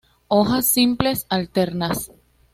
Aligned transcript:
Hojas 0.29 0.65
simples, 0.65 1.27
alternas. 1.29 2.09